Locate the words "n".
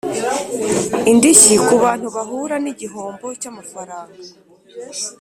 2.63-2.65